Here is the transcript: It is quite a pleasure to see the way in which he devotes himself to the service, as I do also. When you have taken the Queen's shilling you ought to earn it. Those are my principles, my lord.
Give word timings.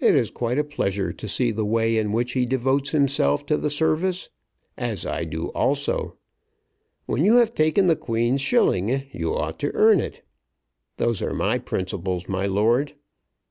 It 0.00 0.14
is 0.14 0.30
quite 0.30 0.58
a 0.58 0.64
pleasure 0.64 1.12
to 1.12 1.28
see 1.28 1.50
the 1.50 1.66
way 1.66 1.98
in 1.98 2.10
which 2.10 2.32
he 2.32 2.46
devotes 2.46 2.92
himself 2.92 3.44
to 3.44 3.58
the 3.58 3.68
service, 3.68 4.30
as 4.78 5.04
I 5.04 5.24
do 5.24 5.48
also. 5.48 6.16
When 7.04 7.22
you 7.22 7.36
have 7.36 7.54
taken 7.54 7.86
the 7.86 7.94
Queen's 7.94 8.40
shilling 8.40 9.04
you 9.12 9.34
ought 9.36 9.58
to 9.58 9.74
earn 9.74 10.00
it. 10.00 10.22
Those 10.96 11.20
are 11.20 11.34
my 11.34 11.58
principles, 11.58 12.26
my 12.26 12.46
lord. 12.46 12.94